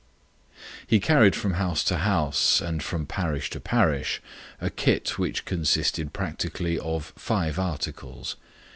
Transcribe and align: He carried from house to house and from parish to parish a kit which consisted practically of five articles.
He 0.87 0.99
carried 0.99 1.35
from 1.35 1.53
house 1.53 1.83
to 1.83 1.97
house 1.97 2.59
and 2.59 2.81
from 2.81 3.05
parish 3.05 3.51
to 3.51 3.59
parish 3.59 4.19
a 4.59 4.71
kit 4.71 5.19
which 5.19 5.45
consisted 5.45 6.11
practically 6.11 6.79
of 6.79 7.13
five 7.15 7.59
articles. 7.59 8.35